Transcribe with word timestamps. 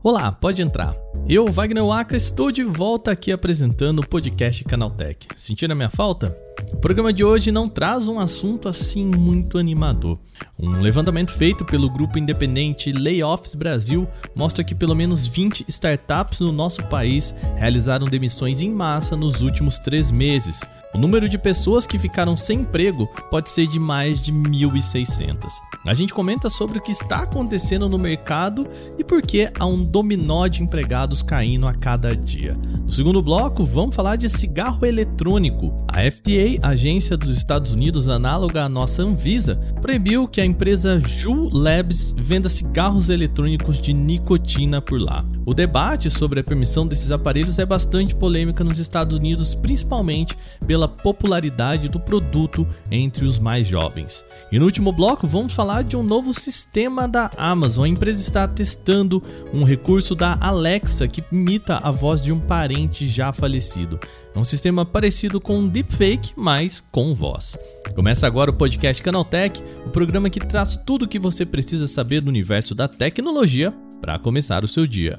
Olá, 0.00 0.30
pode 0.30 0.62
entrar. 0.62 0.94
Eu, 1.28 1.46
Wagner 1.50 1.84
Waka, 1.84 2.16
estou 2.16 2.52
de 2.52 2.62
volta 2.62 3.10
aqui 3.10 3.32
apresentando 3.32 3.98
o 3.98 4.08
podcast 4.08 4.62
Canaltech. 4.62 5.26
Sentiram 5.36 5.72
a 5.72 5.76
minha 5.76 5.90
falta? 5.90 6.47
O 6.72 6.76
programa 6.76 7.12
de 7.12 7.24
hoje 7.24 7.52
não 7.52 7.68
traz 7.68 8.08
um 8.08 8.18
assunto 8.18 8.68
assim 8.68 9.04
muito 9.04 9.58
animador. 9.58 10.18
Um 10.58 10.80
levantamento 10.80 11.32
feito 11.32 11.64
pelo 11.64 11.88
grupo 11.88 12.18
independente 12.18 12.92
Layoffs 12.92 13.54
Brasil 13.54 14.08
mostra 14.34 14.64
que 14.64 14.74
pelo 14.74 14.94
menos 14.94 15.26
20 15.26 15.64
startups 15.68 16.40
no 16.40 16.52
nosso 16.52 16.82
país 16.84 17.34
realizaram 17.56 18.06
demissões 18.06 18.60
em 18.60 18.70
massa 18.70 19.16
nos 19.16 19.40
últimos 19.42 19.78
três 19.78 20.10
meses. 20.10 20.60
O 20.94 20.98
número 20.98 21.28
de 21.28 21.38
pessoas 21.38 21.86
que 21.86 21.98
ficaram 21.98 22.36
sem 22.36 22.60
emprego 22.60 23.06
pode 23.30 23.50
ser 23.50 23.66
de 23.66 23.78
mais 23.78 24.20
de 24.20 24.32
1.600. 24.32 25.46
A 25.84 25.94
gente 25.94 26.14
comenta 26.14 26.50
sobre 26.50 26.78
o 26.78 26.82
que 26.82 26.92
está 26.92 27.22
acontecendo 27.22 27.88
no 27.88 27.98
mercado 27.98 28.66
e 28.98 29.04
por 29.04 29.22
que 29.22 29.50
há 29.58 29.66
um 29.66 29.84
dominó 29.84 30.46
de 30.48 30.62
empregados 30.62 31.22
caindo 31.22 31.68
a 31.68 31.74
cada 31.74 32.16
dia. 32.16 32.56
No 32.88 32.94
segundo 32.94 33.20
bloco, 33.20 33.64
vamos 33.64 33.94
falar 33.94 34.16
de 34.16 34.30
cigarro 34.30 34.86
eletrônico. 34.86 35.76
A 35.86 36.10
FDA, 36.10 36.66
agência 36.66 37.18
dos 37.18 37.28
Estados 37.28 37.74
Unidos 37.74 38.08
análoga 38.08 38.64
à 38.64 38.68
nossa 38.68 39.02
Anvisa, 39.02 39.56
proibiu 39.82 40.26
que 40.26 40.40
a 40.40 40.44
empresa 40.46 40.98
Ju 40.98 41.50
Labs 41.52 42.14
venda 42.16 42.48
cigarros 42.48 43.10
eletrônicos 43.10 43.78
de 43.78 43.92
nicotina 43.92 44.80
por 44.80 44.98
lá. 44.98 45.22
O 45.48 45.54
debate 45.54 46.10
sobre 46.10 46.40
a 46.40 46.44
permissão 46.44 46.86
desses 46.86 47.10
aparelhos 47.10 47.58
é 47.58 47.64
bastante 47.64 48.14
polêmica 48.14 48.62
nos 48.62 48.78
Estados 48.78 49.16
Unidos, 49.16 49.54
principalmente 49.54 50.36
pela 50.66 50.86
popularidade 50.86 51.88
do 51.88 51.98
produto 51.98 52.68
entre 52.90 53.24
os 53.24 53.38
mais 53.38 53.66
jovens. 53.66 54.22
E 54.52 54.58
no 54.58 54.66
último 54.66 54.92
bloco, 54.92 55.26
vamos 55.26 55.54
falar 55.54 55.84
de 55.84 55.96
um 55.96 56.02
novo 56.02 56.34
sistema 56.34 57.08
da 57.08 57.30
Amazon. 57.34 57.86
A 57.86 57.88
empresa 57.88 58.20
está 58.20 58.46
testando 58.46 59.22
um 59.50 59.64
recurso 59.64 60.14
da 60.14 60.36
Alexa 60.38 61.08
que 61.08 61.24
imita 61.32 61.78
a 61.78 61.90
voz 61.90 62.22
de 62.22 62.30
um 62.30 62.40
parente 62.40 63.08
já 63.08 63.32
falecido. 63.32 63.98
É 64.34 64.38
um 64.38 64.44
sistema 64.44 64.84
parecido 64.84 65.40
com 65.40 65.60
um 65.60 65.66
deepfake, 65.66 66.32
mas 66.36 66.78
com 66.78 67.14
voz. 67.14 67.56
Começa 67.94 68.26
agora 68.26 68.50
o 68.50 68.54
podcast 68.54 69.02
Canaltech, 69.02 69.64
o 69.86 69.88
programa 69.88 70.28
que 70.28 70.40
traz 70.40 70.76
tudo 70.76 71.06
o 71.06 71.08
que 71.08 71.18
você 71.18 71.46
precisa 71.46 71.88
saber 71.88 72.20
do 72.20 72.28
universo 72.28 72.74
da 72.74 72.86
tecnologia 72.86 73.74
para 74.00 74.18
começar 74.18 74.64
o 74.64 74.68
seu 74.68 74.86
dia. 74.86 75.18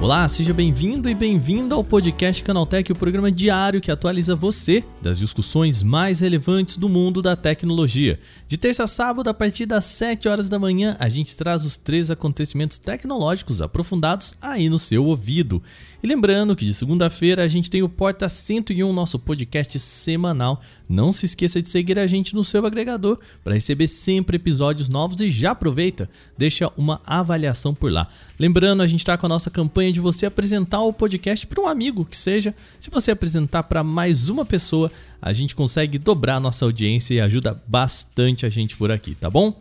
Olá, 0.00 0.28
seja 0.28 0.54
bem-vindo 0.54 1.08
e 1.08 1.14
bem-vinda 1.14 1.74
ao 1.74 1.82
podcast 1.82 2.40
Canaltech, 2.44 2.92
o 2.92 2.94
programa 2.94 3.32
diário 3.32 3.80
que 3.80 3.90
atualiza 3.90 4.36
você 4.36 4.84
das 5.02 5.18
discussões 5.18 5.82
mais 5.82 6.20
relevantes 6.20 6.76
do 6.76 6.88
mundo 6.88 7.20
da 7.20 7.34
tecnologia. 7.34 8.20
De 8.46 8.56
terça 8.56 8.84
a 8.84 8.86
sábado, 8.86 9.28
a 9.28 9.34
partir 9.34 9.66
das 9.66 9.86
7 9.86 10.28
horas 10.28 10.48
da 10.48 10.56
manhã, 10.56 10.96
a 11.00 11.08
gente 11.08 11.34
traz 11.34 11.64
os 11.64 11.76
três 11.76 12.12
acontecimentos 12.12 12.78
tecnológicos 12.78 13.60
aprofundados 13.60 14.34
aí 14.40 14.68
no 14.68 14.78
seu 14.78 15.04
ouvido. 15.04 15.60
E 16.00 16.06
lembrando 16.06 16.54
que 16.54 16.64
de 16.64 16.72
segunda-feira 16.72 17.42
a 17.42 17.48
gente 17.48 17.68
tem 17.68 17.82
o 17.82 17.88
Porta 17.88 18.28
101, 18.28 18.92
nosso 18.92 19.18
podcast 19.18 19.80
semanal. 19.80 20.62
Não 20.88 21.10
se 21.10 21.26
esqueça 21.26 21.60
de 21.60 21.68
seguir 21.68 21.98
a 21.98 22.06
gente 22.06 22.36
no 22.36 22.44
seu 22.44 22.64
agregador 22.64 23.18
para 23.42 23.54
receber 23.54 23.88
sempre 23.88 24.36
episódios 24.36 24.88
novos 24.88 25.20
e 25.20 25.28
já 25.28 25.50
aproveita, 25.50 26.08
deixa 26.36 26.70
uma 26.76 27.00
avaliação 27.04 27.74
por 27.74 27.90
lá. 27.90 28.08
Lembrando, 28.38 28.82
a 28.82 28.86
gente 28.86 29.00
está 29.00 29.18
com 29.18 29.26
a 29.26 29.28
nossa 29.28 29.50
campanha 29.50 29.92
de 29.92 29.97
você 30.00 30.26
apresentar 30.26 30.80
o 30.80 30.92
podcast 30.92 31.46
para 31.46 31.62
um 31.62 31.66
amigo 31.66 32.04
que 32.04 32.16
seja. 32.16 32.54
Se 32.78 32.90
você 32.90 33.10
apresentar 33.10 33.62
para 33.64 33.82
mais 33.82 34.28
uma 34.28 34.44
pessoa, 34.44 34.90
a 35.20 35.32
gente 35.32 35.54
consegue 35.54 35.98
dobrar 35.98 36.40
nossa 36.40 36.64
audiência 36.64 37.14
e 37.14 37.20
ajuda 37.20 37.60
bastante 37.66 38.46
a 38.46 38.48
gente 38.48 38.76
por 38.76 38.90
aqui, 38.90 39.14
tá 39.14 39.30
bom? 39.30 39.54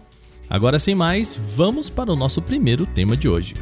Agora 0.49 0.79
sem 0.79 0.95
mais, 0.95 1.33
vamos 1.33 1.89
para 1.89 2.11
o 2.11 2.15
nosso 2.15 2.41
primeiro 2.41 2.85
tema 2.85 3.17
de 3.17 3.27
hoje. 3.27 3.53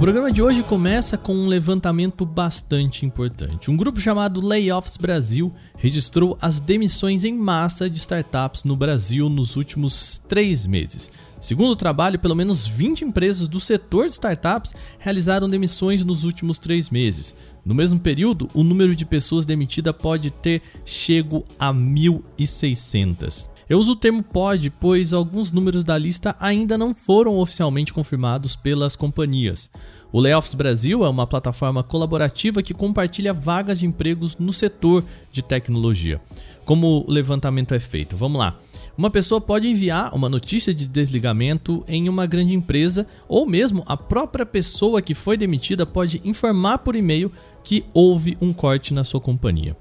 O 0.00 0.02
programa 0.02 0.32
de 0.32 0.40
hoje 0.40 0.62
começa 0.62 1.18
com 1.18 1.34
um 1.34 1.46
levantamento 1.46 2.24
bastante 2.24 3.04
importante. 3.04 3.70
Um 3.70 3.76
grupo 3.76 4.00
chamado 4.00 4.40
Layoffs 4.40 4.96
Brasil 4.96 5.52
registrou 5.76 6.38
as 6.40 6.58
demissões 6.58 7.22
em 7.22 7.34
massa 7.34 7.88
de 7.88 7.98
startups 7.98 8.64
no 8.64 8.74
Brasil 8.76 9.28
nos 9.28 9.56
últimos 9.56 10.18
três 10.26 10.66
meses. 10.66 11.10
Segundo 11.38 11.72
o 11.72 11.76
trabalho, 11.76 12.18
pelo 12.18 12.34
menos 12.34 12.66
20 12.66 13.04
empresas 13.04 13.46
do 13.46 13.60
setor 13.60 14.06
de 14.06 14.14
startups 14.14 14.74
realizaram 14.98 15.50
demissões 15.50 16.02
nos 16.02 16.24
últimos 16.24 16.58
três 16.58 16.88
meses. 16.88 17.34
No 17.62 17.74
mesmo 17.74 18.00
período, 18.00 18.48
o 18.54 18.64
número 18.64 18.96
de 18.96 19.04
pessoas 19.04 19.44
demitidas 19.44 19.94
pode 19.94 20.30
ter 20.30 20.62
chego 20.82 21.44
a 21.58 21.74
1.600. 21.74 23.50
Eu 23.70 23.78
uso 23.78 23.92
o 23.92 23.96
termo 23.96 24.20
pode, 24.20 24.68
pois 24.68 25.12
alguns 25.12 25.52
números 25.52 25.84
da 25.84 25.96
lista 25.96 26.34
ainda 26.40 26.76
não 26.76 26.92
foram 26.92 27.38
oficialmente 27.38 27.92
confirmados 27.92 28.56
pelas 28.56 28.96
companhias. 28.96 29.70
O 30.10 30.18
Layoffs 30.18 30.54
Brasil 30.54 31.04
é 31.04 31.08
uma 31.08 31.24
plataforma 31.24 31.80
colaborativa 31.84 32.64
que 32.64 32.74
compartilha 32.74 33.32
vagas 33.32 33.78
de 33.78 33.86
empregos 33.86 34.36
no 34.36 34.52
setor 34.52 35.04
de 35.30 35.40
tecnologia. 35.40 36.20
Como 36.64 37.04
o 37.06 37.08
levantamento 37.08 37.72
é 37.72 37.78
feito? 37.78 38.16
Vamos 38.16 38.40
lá. 38.40 38.58
Uma 38.98 39.08
pessoa 39.08 39.40
pode 39.40 39.68
enviar 39.68 40.12
uma 40.16 40.28
notícia 40.28 40.74
de 40.74 40.88
desligamento 40.88 41.84
em 41.86 42.08
uma 42.08 42.26
grande 42.26 42.52
empresa, 42.52 43.06
ou 43.28 43.46
mesmo 43.46 43.84
a 43.86 43.96
própria 43.96 44.44
pessoa 44.44 45.00
que 45.00 45.14
foi 45.14 45.36
demitida 45.36 45.86
pode 45.86 46.20
informar 46.24 46.78
por 46.78 46.96
e-mail 46.96 47.30
que 47.62 47.84
houve 47.94 48.36
um 48.40 48.52
corte 48.52 48.92
na 48.92 49.04
sua 49.04 49.20
companhia. 49.20 49.76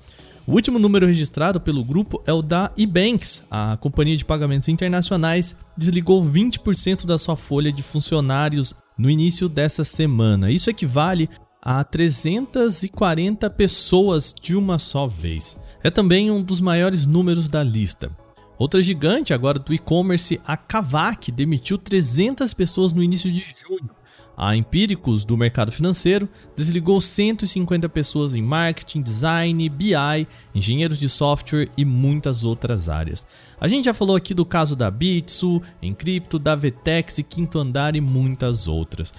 O 0.50 0.54
último 0.54 0.80
número 0.80 1.06
registrado 1.06 1.62
pelo 1.62 1.86
grupo 1.86 2.24
é 2.26 2.34
o 2.34 2.42
da 2.42 2.72
eBanks. 2.76 3.44
A 3.52 3.78
companhia 3.78 4.18
de 4.18 4.26
pagamentos 4.26 4.68
internacionais 4.68 5.56
desligou 5.78 6.26
20% 6.26 7.06
da 7.06 7.20
sua 7.20 7.36
folha 7.36 7.72
de 7.72 7.84
funcionários 7.84 8.74
no 8.98 9.12
início 9.12 9.48
dessa 9.48 9.84
semana. 9.84 10.50
Isso 10.50 10.68
equivale 10.68 11.30
a 11.62 11.84
340 11.84 13.48
pessoas 13.52 14.34
de 14.34 14.58
uma 14.58 14.80
só 14.80 15.06
vez. 15.06 15.56
É 15.84 15.92
também 15.92 16.32
um 16.32 16.42
dos 16.42 16.60
maiores 16.60 17.06
números 17.06 17.48
da 17.48 17.62
lista. 17.62 18.10
Outra 18.58 18.82
gigante 18.82 19.36
agora 19.36 19.60
do 19.60 19.72
e-commerce, 19.72 20.42
a 20.44 20.58
Kavak, 20.58 21.32
demitiu 21.32 21.78
300 21.78 22.56
pessoas 22.56 22.92
no 22.92 23.04
início 23.04 23.32
de 23.32 23.42
junho. 23.42 23.92
A 24.42 24.56
Empíricos, 24.56 25.26
do 25.26 25.36
mercado 25.36 25.70
financeiro, 25.70 26.30
desligou 26.56 27.02
150 27.02 27.90
pessoas 27.90 28.34
em 28.34 28.42
marketing, 28.42 29.02
design, 29.02 29.68
BI, 29.68 30.26
engenheiros 30.56 30.98
de 30.98 31.10
software 31.10 31.70
e 31.78 31.84
muitas 31.84 32.46
outras 32.46 32.88
áreas. 32.88 33.28
A 33.60 33.68
gente 33.68 33.84
já 33.84 33.94
falou 33.94 34.16
aqui 34.16 34.34
do 34.34 34.46
caso 34.46 34.78
da 34.78 34.90
Bitsu, 34.90 35.62
Encrypto, 35.82 36.40
da 36.40 36.56
Vetex, 36.56 37.20
Quinto 37.28 37.60
Andar 37.60 37.98
e 37.98 38.02
muitas 38.02 38.66
outras. 38.66 39.14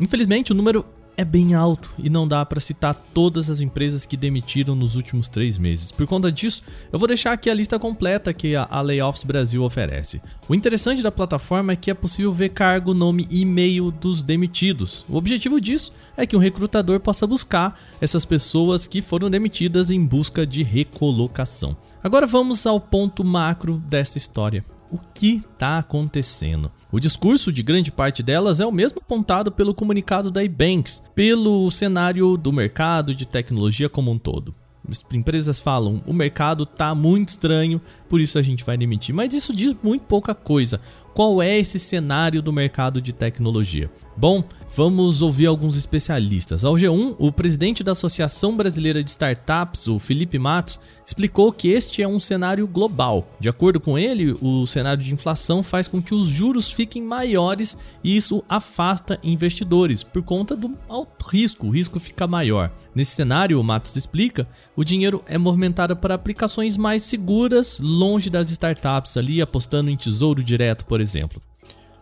Infelizmente, 0.00 0.50
o 0.50 0.56
número 0.56 0.84
é 1.16 1.24
bem 1.24 1.54
alto 1.54 1.94
e 1.98 2.10
não 2.10 2.26
dá 2.26 2.44
para 2.44 2.60
citar 2.60 2.94
todas 3.12 3.48
as 3.50 3.60
empresas 3.60 4.04
que 4.04 4.16
demitiram 4.16 4.74
nos 4.74 4.96
últimos 4.96 5.28
três 5.28 5.58
meses. 5.58 5.92
Por 5.92 6.06
conta 6.06 6.30
disso, 6.30 6.62
eu 6.92 6.98
vou 6.98 7.08
deixar 7.08 7.32
aqui 7.32 7.48
a 7.48 7.54
lista 7.54 7.78
completa 7.78 8.32
que 8.32 8.54
a 8.56 8.80
Layoffs 8.80 9.24
Brasil 9.24 9.62
oferece. 9.62 10.20
O 10.48 10.54
interessante 10.54 11.02
da 11.02 11.12
plataforma 11.12 11.72
é 11.72 11.76
que 11.76 11.90
é 11.90 11.94
possível 11.94 12.32
ver 12.32 12.50
cargo, 12.50 12.94
nome 12.94 13.26
e 13.30 13.42
e-mail 13.42 13.90
dos 13.90 14.22
demitidos. 14.22 15.04
O 15.08 15.16
objetivo 15.16 15.60
disso 15.60 15.92
é 16.16 16.26
que 16.26 16.36
um 16.36 16.40
recrutador 16.40 17.00
possa 17.00 17.26
buscar 17.26 17.78
essas 18.00 18.24
pessoas 18.24 18.86
que 18.86 19.02
foram 19.02 19.30
demitidas 19.30 19.90
em 19.90 20.04
busca 20.04 20.46
de 20.46 20.62
recolocação. 20.62 21.76
Agora 22.02 22.26
vamos 22.26 22.66
ao 22.66 22.80
ponto 22.80 23.24
macro 23.24 23.78
desta 23.88 24.18
história 24.18 24.64
o 24.94 25.00
que 25.12 25.42
está 25.52 25.78
acontecendo. 25.78 26.70
O 26.92 27.00
discurso 27.00 27.52
de 27.52 27.64
grande 27.64 27.90
parte 27.90 28.22
delas 28.22 28.60
é 28.60 28.66
o 28.66 28.70
mesmo 28.70 29.00
apontado 29.00 29.50
pelo 29.50 29.74
comunicado 29.74 30.30
da 30.30 30.44
eBanks, 30.44 31.02
pelo 31.16 31.68
cenário 31.72 32.36
do 32.36 32.52
mercado 32.52 33.12
de 33.12 33.26
tecnologia 33.26 33.88
como 33.88 34.12
um 34.12 34.18
todo. 34.18 34.54
As 34.88 35.04
empresas 35.12 35.58
falam, 35.58 36.00
o 36.06 36.12
mercado 36.12 36.62
está 36.62 36.94
muito 36.94 37.30
estranho, 37.30 37.80
por 38.08 38.20
isso 38.20 38.38
a 38.38 38.42
gente 38.42 38.62
vai 38.62 38.76
demitir. 38.76 39.12
Mas 39.12 39.34
isso 39.34 39.52
diz 39.52 39.74
muito 39.82 40.02
pouca 40.02 40.34
coisa. 40.34 40.80
qual 41.12 41.42
é 41.42 41.58
esse 41.58 41.78
cenário 41.78 42.40
do 42.40 42.52
mercado 42.52 43.00
de 43.00 43.12
tecnologia? 43.12 43.90
Bom, 44.16 44.44
vamos 44.74 45.22
ouvir 45.22 45.46
alguns 45.46 45.76
especialistas. 45.76 46.64
Ao 46.64 46.74
G1, 46.74 47.14
o 47.18 47.30
presidente 47.30 47.84
da 47.84 47.92
Associação 47.92 48.56
Brasileira 48.56 49.02
de 49.02 49.10
Startups, 49.10 49.86
o 49.86 49.98
Felipe 49.98 50.38
Matos, 50.38 50.80
explicou 51.06 51.52
que 51.52 51.68
este 51.68 52.02
é 52.02 52.08
um 52.08 52.18
cenário 52.18 52.66
global. 52.66 53.28
De 53.38 53.48
acordo 53.48 53.78
com 53.78 53.96
ele, 53.96 54.36
o 54.40 54.66
cenário 54.66 55.02
de 55.02 55.12
inflação 55.12 55.62
faz 55.62 55.86
com 55.86 56.02
que 56.02 56.14
os 56.14 56.26
juros 56.26 56.72
fiquem 56.72 57.02
maiores 57.02 57.78
e 58.02 58.16
isso 58.16 58.42
afasta 58.48 59.18
investidores 59.22 60.02
por 60.02 60.22
conta 60.22 60.56
do 60.56 60.72
alto 60.88 61.24
risco, 61.28 61.68
o 61.68 61.70
risco 61.70 62.00
fica 62.00 62.26
maior. 62.26 62.72
Nesse 62.94 63.12
cenário, 63.12 63.60
o 63.60 63.64
Matos 63.64 63.94
explica, 63.96 64.46
o 64.74 64.84
dinheiro 64.84 65.22
é 65.26 65.38
movimentado 65.38 65.96
para 65.96 66.14
aplicações 66.14 66.76
mais 66.76 67.04
seguras, 67.04 67.78
longe 67.80 68.30
das 68.30 68.50
startups 68.50 69.16
ali, 69.16 69.40
apostando 69.40 69.90
em 69.90 69.96
tesouro 69.96 70.42
direto, 70.42 70.84
por 70.84 71.00
exemplo. 71.00 71.40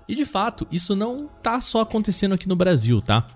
E 0.08 0.14
de 0.14 0.24
fato, 0.24 0.66
isso 0.70 0.94
não 0.96 1.28
tá 1.42 1.60
só 1.60 1.82
acontecendo 1.82 2.34
aqui 2.34 2.48
no 2.48 2.56
Brasil, 2.56 3.00
tá? 3.00 3.26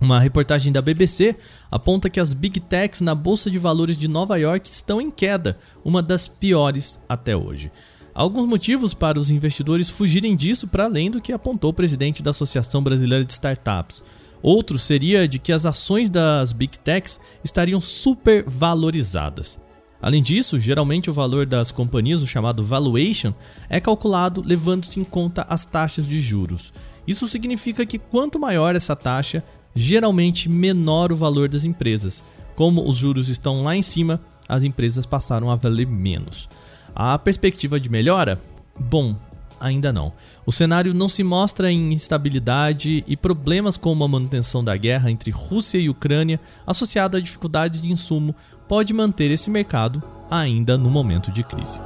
Uma 0.00 0.20
reportagem 0.20 0.72
da 0.72 0.82
BBC 0.82 1.36
aponta 1.70 2.10
que 2.10 2.20
as 2.20 2.34
Big 2.34 2.60
Techs 2.60 3.00
na 3.00 3.14
Bolsa 3.14 3.50
de 3.50 3.58
Valores 3.58 3.96
de 3.96 4.08
Nova 4.08 4.36
York 4.36 4.68
estão 4.70 5.00
em 5.00 5.10
queda, 5.10 5.58
uma 5.84 6.02
das 6.02 6.28
piores 6.28 7.00
até 7.08 7.36
hoje. 7.36 7.70
Há 8.14 8.20
alguns 8.20 8.46
motivos 8.46 8.94
para 8.94 9.18
os 9.18 9.30
investidores 9.30 9.88
fugirem 9.88 10.36
disso 10.36 10.68
para 10.68 10.84
além 10.84 11.10
do 11.10 11.20
que 11.20 11.32
apontou 11.32 11.70
o 11.70 11.74
presidente 11.74 12.22
da 12.22 12.30
Associação 12.30 12.82
Brasileira 12.82 13.24
de 13.24 13.32
Startups. 13.32 14.04
Outro 14.42 14.78
seria 14.78 15.26
de 15.26 15.38
que 15.38 15.52
as 15.52 15.64
ações 15.64 16.10
das 16.10 16.52
Big 16.52 16.78
Techs 16.78 17.18
estariam 17.42 17.80
supervalorizadas. 17.80 19.58
Além 20.04 20.22
disso, 20.22 20.60
geralmente 20.60 21.08
o 21.08 21.14
valor 21.14 21.46
das 21.46 21.72
companhias, 21.72 22.20
o 22.20 22.26
chamado 22.26 22.62
valuation, 22.62 23.32
é 23.70 23.80
calculado 23.80 24.42
levando-se 24.44 25.00
em 25.00 25.02
conta 25.02 25.46
as 25.48 25.64
taxas 25.64 26.06
de 26.06 26.20
juros. 26.20 26.74
Isso 27.06 27.26
significa 27.26 27.86
que 27.86 27.98
quanto 27.98 28.38
maior 28.38 28.76
essa 28.76 28.94
taxa, 28.94 29.42
geralmente 29.74 30.46
menor 30.46 31.10
o 31.10 31.16
valor 31.16 31.48
das 31.48 31.64
empresas. 31.64 32.22
Como 32.54 32.86
os 32.86 32.98
juros 32.98 33.30
estão 33.30 33.64
lá 33.64 33.74
em 33.74 33.80
cima, 33.80 34.20
as 34.46 34.62
empresas 34.62 35.06
passaram 35.06 35.50
a 35.50 35.56
valer 35.56 35.86
menos. 35.86 36.50
A 36.94 37.18
perspectiva 37.18 37.80
de 37.80 37.88
melhora? 37.88 38.38
Bom, 38.78 39.16
ainda 39.58 39.90
não. 39.90 40.12
O 40.44 40.52
cenário 40.52 40.92
não 40.92 41.08
se 41.08 41.24
mostra 41.24 41.72
em 41.72 41.94
instabilidade 41.94 43.02
e 43.06 43.16
problemas 43.16 43.78
como 43.78 44.04
a 44.04 44.08
manutenção 44.08 44.62
da 44.62 44.76
guerra 44.76 45.10
entre 45.10 45.30
Rússia 45.30 45.78
e 45.78 45.88
Ucrânia, 45.88 46.38
associada 46.66 47.16
a 47.16 47.20
dificuldades 47.22 47.80
de 47.80 47.90
insumo, 47.90 48.34
pode 48.68 48.92
manter 48.92 49.30
esse 49.30 49.50
mercado 49.50 50.02
ainda 50.30 50.76
no 50.76 50.90
momento 50.90 51.30
de 51.30 51.42
crise. 51.42 51.80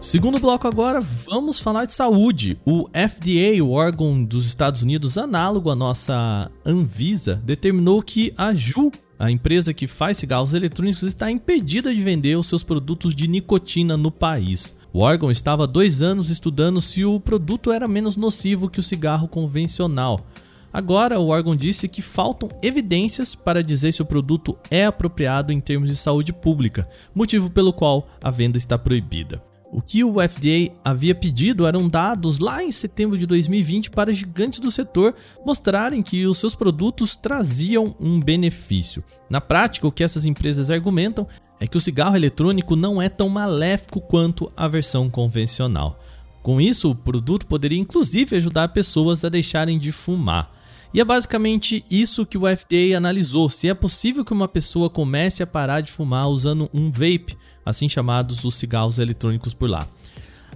Segundo 0.00 0.40
bloco 0.40 0.66
agora, 0.66 0.98
vamos 1.00 1.60
falar 1.60 1.84
de 1.84 1.92
saúde. 1.92 2.58
O 2.66 2.88
FDA, 2.88 3.62
o 3.62 3.70
órgão 3.70 4.24
dos 4.24 4.46
Estados 4.46 4.82
Unidos 4.82 5.18
análogo 5.18 5.70
à 5.70 5.76
nossa 5.76 6.50
Anvisa, 6.64 7.40
determinou 7.44 8.02
que 8.02 8.32
a 8.36 8.54
Ju, 8.54 8.90
a 9.18 9.30
empresa 9.30 9.74
que 9.74 9.86
faz 9.86 10.16
cigarros 10.16 10.54
eletrônicos, 10.54 11.02
está 11.02 11.30
impedida 11.30 11.94
de 11.94 12.02
vender 12.02 12.36
os 12.36 12.48
seus 12.48 12.64
produtos 12.64 13.14
de 13.14 13.28
nicotina 13.28 13.94
no 13.94 14.10
país. 14.10 14.74
O 14.92 15.00
órgão 15.00 15.30
estava 15.30 15.64
há 15.64 15.66
dois 15.66 16.02
anos 16.02 16.30
estudando 16.30 16.80
se 16.80 17.04
o 17.04 17.20
produto 17.20 17.70
era 17.70 17.86
menos 17.86 18.16
nocivo 18.16 18.68
que 18.68 18.80
o 18.80 18.82
cigarro 18.82 19.28
convencional. 19.28 20.26
Agora, 20.72 21.18
o 21.18 21.28
órgão 21.28 21.54
disse 21.54 21.88
que 21.88 22.02
faltam 22.02 22.48
evidências 22.62 23.34
para 23.34 23.62
dizer 23.62 23.92
se 23.92 24.02
o 24.02 24.06
produto 24.06 24.56
é 24.70 24.84
apropriado 24.84 25.52
em 25.52 25.60
termos 25.60 25.88
de 25.88 25.96
saúde 25.96 26.32
pública, 26.32 26.88
motivo 27.14 27.50
pelo 27.50 27.72
qual 27.72 28.08
a 28.20 28.30
venda 28.30 28.58
está 28.58 28.78
proibida. 28.78 29.49
O 29.72 29.80
que 29.80 30.02
o 30.02 30.14
FDA 30.14 30.74
havia 30.84 31.14
pedido 31.14 31.64
eram 31.64 31.86
dados 31.86 32.40
lá 32.40 32.62
em 32.62 32.72
setembro 32.72 33.16
de 33.16 33.24
2020 33.24 33.90
para 33.90 34.12
gigantes 34.12 34.58
do 34.58 34.68
setor 34.68 35.14
mostrarem 35.46 36.02
que 36.02 36.26
os 36.26 36.38
seus 36.38 36.56
produtos 36.56 37.14
traziam 37.14 37.94
um 38.00 38.20
benefício. 38.20 39.04
Na 39.28 39.40
prática, 39.40 39.86
o 39.86 39.92
que 39.92 40.02
essas 40.02 40.24
empresas 40.24 40.72
argumentam 40.72 41.26
é 41.60 41.68
que 41.68 41.76
o 41.76 41.80
cigarro 41.80 42.16
eletrônico 42.16 42.74
não 42.74 43.00
é 43.00 43.08
tão 43.08 43.28
maléfico 43.28 44.00
quanto 44.00 44.50
a 44.56 44.66
versão 44.66 45.08
convencional. 45.08 46.00
Com 46.42 46.60
isso, 46.60 46.90
o 46.90 46.94
produto 46.94 47.46
poderia 47.46 47.78
inclusive 47.78 48.34
ajudar 48.34 48.68
pessoas 48.68 49.24
a 49.24 49.28
deixarem 49.28 49.78
de 49.78 49.92
fumar. 49.92 50.50
E 50.92 51.00
é 51.00 51.04
basicamente 51.04 51.84
isso 51.88 52.26
que 52.26 52.36
o 52.36 52.44
FDA 52.44 52.96
analisou: 52.96 53.48
se 53.48 53.68
é 53.68 53.74
possível 53.74 54.24
que 54.24 54.32
uma 54.32 54.48
pessoa 54.48 54.90
comece 54.90 55.42
a 55.42 55.46
parar 55.46 55.80
de 55.80 55.92
fumar 55.92 56.28
usando 56.28 56.68
um 56.74 56.90
vape 56.90 57.36
assim 57.64 57.88
chamados 57.88 58.44
os 58.44 58.54
cigarros 58.54 58.98
eletrônicos 58.98 59.54
por 59.54 59.68
lá. 59.68 59.86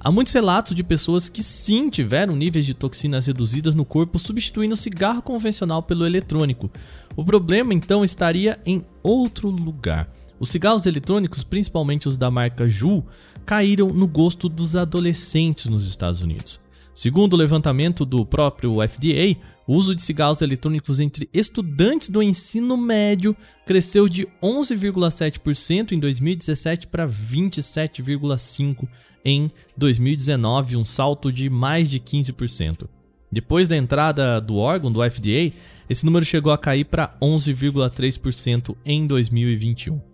Há 0.00 0.10
muitos 0.10 0.34
relatos 0.34 0.74
de 0.74 0.82
pessoas 0.82 1.28
que 1.28 1.42
sim 1.42 1.88
tiveram 1.88 2.36
níveis 2.36 2.66
de 2.66 2.74
toxinas 2.74 3.26
reduzidas 3.26 3.74
no 3.74 3.84
corpo 3.84 4.18
substituindo 4.18 4.74
o 4.74 4.76
cigarro 4.76 5.22
convencional 5.22 5.82
pelo 5.82 6.04
eletrônico. 6.04 6.70
O 7.16 7.24
problema 7.24 7.72
então 7.72 8.04
estaria 8.04 8.60
em 8.66 8.84
outro 9.02 9.48
lugar. 9.48 10.08
Os 10.38 10.50
cigarros 10.50 10.84
eletrônicos, 10.84 11.42
principalmente 11.42 12.08
os 12.08 12.18
da 12.18 12.30
marca 12.30 12.68
Juul, 12.68 13.06
caíram 13.46 13.88
no 13.88 14.06
gosto 14.06 14.48
dos 14.48 14.76
adolescentes 14.76 15.66
nos 15.66 15.86
Estados 15.86 16.20
Unidos. 16.22 16.60
Segundo 16.94 17.34
o 17.34 17.36
levantamento 17.36 18.04
do 18.04 18.24
próprio 18.24 18.76
FDA, 18.88 19.36
o 19.66 19.74
uso 19.74 19.96
de 19.96 20.02
cigarros 20.02 20.40
eletrônicos 20.42 21.00
entre 21.00 21.28
estudantes 21.32 22.08
do 22.08 22.22
ensino 22.22 22.76
médio 22.76 23.36
cresceu 23.66 24.08
de 24.08 24.28
11,7% 24.40 25.90
em 25.90 25.98
2017 25.98 26.86
para 26.86 27.08
27,5% 27.08 28.88
em 29.24 29.50
2019, 29.76 30.76
um 30.76 30.86
salto 30.86 31.32
de 31.32 31.50
mais 31.50 31.90
de 31.90 31.98
15%. 31.98 32.86
Depois 33.32 33.66
da 33.66 33.76
entrada 33.76 34.40
do 34.40 34.56
órgão 34.58 34.92
do 34.92 35.00
FDA, 35.02 35.52
esse 35.90 36.06
número 36.06 36.24
chegou 36.24 36.52
a 36.52 36.58
cair 36.58 36.84
para 36.84 37.16
11,3% 37.20 38.76
em 38.84 39.06
2021. 39.06 40.13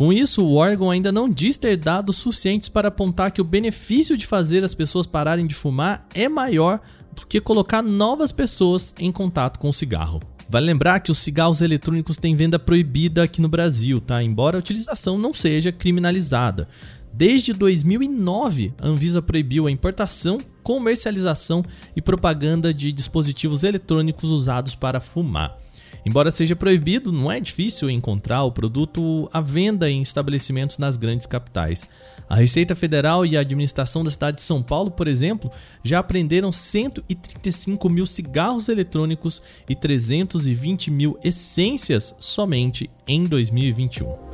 Com 0.00 0.14
isso, 0.14 0.42
o 0.42 0.54
órgão 0.54 0.90
ainda 0.90 1.12
não 1.12 1.28
diz 1.28 1.58
ter 1.58 1.76
dados 1.76 2.16
suficientes 2.16 2.70
para 2.70 2.88
apontar 2.88 3.30
que 3.30 3.40
o 3.42 3.44
benefício 3.44 4.16
de 4.16 4.26
fazer 4.26 4.64
as 4.64 4.72
pessoas 4.72 5.06
pararem 5.06 5.46
de 5.46 5.54
fumar 5.54 6.06
é 6.14 6.26
maior 6.26 6.80
do 7.14 7.26
que 7.26 7.38
colocar 7.38 7.82
novas 7.82 8.32
pessoas 8.32 8.94
em 8.98 9.12
contato 9.12 9.58
com 9.58 9.68
o 9.68 9.74
cigarro. 9.74 10.22
Vale 10.48 10.64
lembrar 10.64 11.00
que 11.00 11.12
os 11.12 11.18
cigarros 11.18 11.60
eletrônicos 11.60 12.16
têm 12.16 12.34
venda 12.34 12.58
proibida 12.58 13.24
aqui 13.24 13.42
no 13.42 13.48
Brasil, 13.50 14.00
tá? 14.00 14.22
Embora 14.22 14.56
a 14.56 14.60
utilização 14.60 15.18
não 15.18 15.34
seja 15.34 15.70
criminalizada. 15.70 16.66
Desde 17.12 17.52
2009, 17.52 18.72
a 18.80 18.88
Anvisa 18.88 19.20
proibiu 19.20 19.66
a 19.66 19.70
importação, 19.70 20.40
comercialização 20.62 21.62
e 21.94 22.00
propaganda 22.00 22.72
de 22.72 22.90
dispositivos 22.90 23.64
eletrônicos 23.64 24.30
usados 24.30 24.74
para 24.74 24.98
fumar. 24.98 25.58
Embora 26.04 26.30
seja 26.30 26.56
proibido, 26.56 27.12
não 27.12 27.30
é 27.30 27.40
difícil 27.40 27.90
encontrar 27.90 28.44
o 28.44 28.52
produto 28.52 29.28
à 29.32 29.40
venda 29.40 29.90
em 29.90 30.00
estabelecimentos 30.00 30.78
nas 30.78 30.96
grandes 30.96 31.26
capitais. 31.26 31.86
A 32.28 32.36
Receita 32.36 32.76
Federal 32.76 33.26
e 33.26 33.36
a 33.36 33.40
administração 33.40 34.04
da 34.04 34.10
cidade 34.10 34.36
de 34.36 34.42
São 34.42 34.62
Paulo, 34.62 34.90
por 34.90 35.08
exemplo, 35.08 35.50
já 35.82 35.98
apreenderam 35.98 36.52
135 36.52 37.88
mil 37.88 38.06
cigarros 38.06 38.68
eletrônicos 38.68 39.42
e 39.68 39.74
320 39.74 40.90
mil 40.90 41.18
essências 41.24 42.14
somente 42.18 42.88
em 43.06 43.24
2021. 43.24 44.29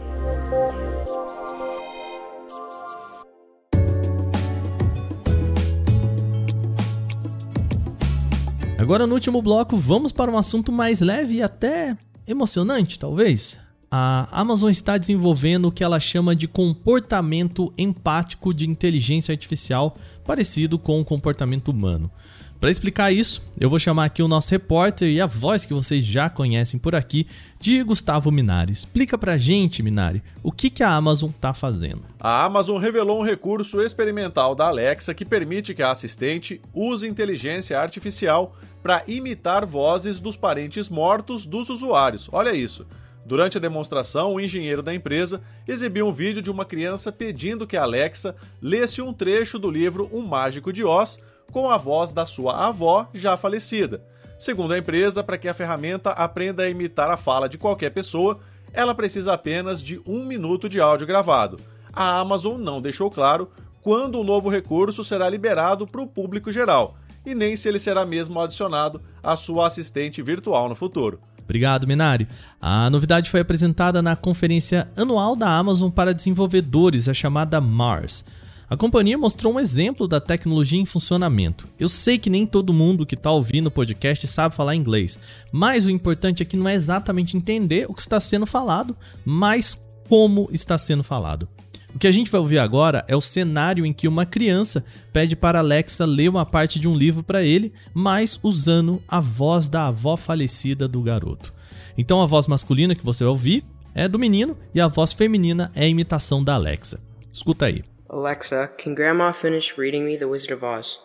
Agora 8.87 9.05
no 9.05 9.15
último 9.15 9.43
bloco, 9.43 9.77
vamos 9.77 10.13
para 10.13 10.31
um 10.31 10.39
assunto 10.39 10.71
mais 10.71 11.01
leve 11.01 11.35
e 11.35 11.43
até 11.43 11.99
emocionante, 12.25 13.01
talvez. 13.01 13.59
A 13.91 14.29
Amazon 14.31 14.71
está 14.71 14.97
desenvolvendo 14.97 15.65
o 15.65 15.73
que 15.73 15.83
ela 15.83 15.99
chama 15.99 16.37
de 16.37 16.47
comportamento 16.47 17.73
empático 17.77 18.55
de 18.55 18.71
inteligência 18.71 19.33
artificial, 19.33 19.97
parecido 20.25 20.79
com 20.79 21.01
o 21.01 21.05
comportamento 21.05 21.73
humano. 21.73 22.09
Para 22.59 22.71
explicar 22.71 23.13
isso, 23.13 23.43
eu 23.61 23.69
vou 23.69 23.79
chamar 23.79 24.07
aqui 24.07 24.23
o 24.23 24.29
nosso 24.29 24.51
repórter 24.51 25.09
e 25.09 25.21
a 25.21 25.27
voz 25.27 25.67
que 25.67 25.75
vocês 25.75 26.03
já 26.03 26.31
conhecem 26.31 26.81
por 26.81 26.95
aqui, 26.95 27.27
de 27.61 27.83
Gustavo 27.83 28.31
Minari. 28.31 28.73
Explica 28.73 29.19
pra 29.19 29.37
gente, 29.37 29.83
Minari, 29.83 30.23
o 30.43 30.51
que, 30.51 30.71
que 30.71 30.83
a 30.83 30.91
Amazon 30.91 31.31
está 31.31 31.53
fazendo. 31.53 32.03
A 32.19 32.45
Amazon 32.45 32.81
revelou 32.81 33.21
um 33.21 33.25
recurso 33.25 33.83
experimental 33.83 34.55
da 34.55 34.69
Alexa 34.69 35.13
que 35.13 35.25
permite 35.25 35.75
que 35.75 35.83
a 35.83 35.91
assistente 35.91 36.61
use 36.73 37.07
inteligência 37.07 37.79
artificial 37.79 38.57
para 38.83 39.03
imitar 39.07 39.67
vozes 39.67 40.19
dos 40.19 40.37
parentes 40.37 40.89
mortos 40.89 41.45
dos 41.45 41.69
usuários. 41.69 42.27
Olha 42.33 42.55
isso. 42.55 42.87
Durante 43.27 43.59
a 43.59 43.61
demonstração, 43.61 44.35
o 44.35 44.41
engenheiro 44.41 44.83
da 44.83 44.95
empresa 44.95 45.43
exibiu 45.69 46.07
um 46.07 46.13
vídeo 46.13 46.41
de 46.41 46.51
uma 46.51 46.65
criança 46.65 47.13
pedindo 47.13 47.67
que 47.67 47.77
a 47.77 47.83
Alexa 47.83 48.35
lesse 48.63 49.03
um 49.03 49.13
trecho 49.13 49.59
do 49.59 49.71
livro 49.71 50.09
Um 50.13 50.25
Mágico 50.25 50.73
de 50.73 50.85
Oz 50.85 51.19
com 51.53 51.71
a 51.71 51.77
voz 51.77 52.13
da 52.13 52.27
sua 52.27 52.67
avó 52.67 53.09
já 53.15 53.37
falecida. 53.37 54.03
Segundo 54.39 54.75
a 54.75 54.79
empresa, 54.79 55.23
para 55.23 55.39
que 55.39 55.49
a 55.49 55.55
ferramenta 55.55 56.11
aprenda 56.11 56.63
a 56.63 56.69
imitar 56.69 57.11
a 57.11 57.17
fala 57.17 57.49
de 57.49 57.57
qualquer 57.57 57.93
pessoa, 57.93 58.39
ela 58.73 58.95
precisa 58.95 59.33
apenas 59.33 59.83
de 59.83 60.01
um 60.07 60.25
minuto 60.25 60.69
de 60.69 60.81
áudio 60.81 61.07
gravado. 61.07 61.59
A 61.93 62.19
Amazon 62.19 62.61
não 62.61 62.81
deixou 62.81 63.11
claro 63.11 63.51
quando 63.81 64.21
o 64.21 64.25
novo 64.25 64.51
recurso 64.51 65.03
será 65.03 65.29
liberado 65.29 65.87
para 65.87 66.03
o 66.03 66.07
público 66.07 66.53
geral 66.53 66.97
e 67.25 67.35
nem 67.35 67.57
se 67.57 67.69
ele 67.69 67.79
será 67.79 68.05
mesmo 68.05 68.41
adicionado 68.41 69.01
à 69.23 69.35
sua 69.35 69.67
assistente 69.67 70.23
virtual 70.23 70.69
no 70.69 70.75
futuro. 70.75 71.19
Obrigado, 71.43 71.87
Minari. 71.87 72.27
A 72.61 72.91
novidade 72.91 73.31
foi 73.31 73.41
apresentada 73.41 74.03
na 74.03 74.17
conferência 74.17 74.91
anual 74.97 75.37
da 75.37 75.57
Amazon 75.57 75.91
para 75.91 76.13
desenvolvedores, 76.13 77.09
a 77.09 77.15
chamada 77.15 77.61
Mars. 77.61 78.25
A 78.69 78.77
companhia 78.77 79.17
mostrou 79.17 79.55
um 79.55 79.61
exemplo 79.61 80.09
da 80.09 80.21
tecnologia 80.21 80.81
em 80.81 80.85
funcionamento. 80.85 81.69
Eu 81.79 81.89
sei 81.89 82.19
que 82.19 82.29
nem 82.29 82.45
todo 82.45 82.73
mundo 82.73 83.07
que 83.07 83.15
está 83.15 83.31
ouvindo 83.31 83.69
o 83.69 83.71
podcast 83.71 84.27
sabe 84.27 84.57
falar 84.57 84.75
inglês, 84.75 85.21
mas 85.53 85.87
o 85.87 85.91
importante 85.91 86.43
aqui 86.43 86.57
não 86.57 86.69
é 86.69 86.75
exatamente 86.75 87.37
entender 87.37 87.87
o 87.89 87.95
que 87.95 88.01
está 88.01 88.19
sendo 88.19 88.45
falado, 88.45 88.97
mas 89.25 89.81
como 90.09 90.49
está 90.51 90.77
sendo 90.77 91.05
falado. 91.05 91.47
O 91.95 91.99
que 91.99 92.09
a 92.09 92.13
gente 92.13 92.29
vai 92.29 92.41
ouvir 92.41 92.59
agora 92.59 93.05
é 93.07 93.15
o 93.15 93.21
cenário 93.21 93.87
em 93.87 93.93
que 93.93 94.09
uma 94.09 94.27
criança 94.27 94.85
pede 95.13 95.37
para 95.37 95.61
Alexa 95.61 96.05
ler 96.05 96.29
uma 96.29 96.45
parte 96.45 96.81
de 96.81 96.89
um 96.89 96.95
livro 96.97 97.23
para 97.23 97.45
ele, 97.45 97.73
mas 97.95 98.39
usando 98.43 99.01
a 99.07 99.21
voz 99.21 99.69
da 99.69 99.87
avó 99.87 100.17
falecida 100.17 100.89
do 100.89 101.01
garoto. 101.03 101.55
Então 101.97 102.21
a 102.21 102.27
voz 102.27 102.49
masculina 102.49 102.97
que 102.97 103.05
você 103.05 103.23
vai 103.23 103.31
ouvir 103.31 103.65
é 103.95 104.09
do 104.09 104.19
menino 104.19 104.59
e 104.75 104.81
a 104.81 104.89
voz 104.89 105.13
feminina 105.13 105.71
é 105.73 105.85
a 105.85 105.89
imitação 105.89 106.43
da 106.43 106.55
Alexa. 106.55 107.01
Escuta 107.33 107.67
aí. 107.67 107.83
Alexa, 108.09 108.71
can 108.79 108.95
Grandma 108.95 109.33
finish 109.33 109.77
reading 109.77 110.05
me 110.05 110.17
The 110.17 110.29
Wizard 110.29 110.53
of 110.53 110.63
Oz? 110.63 110.99